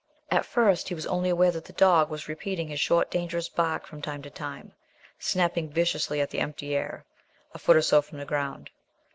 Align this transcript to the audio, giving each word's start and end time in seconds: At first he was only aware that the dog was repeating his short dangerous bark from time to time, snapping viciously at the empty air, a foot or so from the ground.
At 0.31 0.47
first 0.47 0.89
he 0.89 0.95
was 0.95 1.05
only 1.05 1.29
aware 1.29 1.51
that 1.51 1.65
the 1.65 1.73
dog 1.73 2.09
was 2.09 2.27
repeating 2.27 2.69
his 2.69 2.79
short 2.79 3.11
dangerous 3.11 3.49
bark 3.49 3.85
from 3.85 4.01
time 4.01 4.23
to 4.23 4.31
time, 4.31 4.71
snapping 5.19 5.69
viciously 5.69 6.19
at 6.19 6.31
the 6.31 6.39
empty 6.39 6.75
air, 6.75 7.05
a 7.53 7.59
foot 7.59 7.75
or 7.77 7.83
so 7.83 8.01
from 8.01 8.17
the 8.17 8.25
ground. 8.25 8.71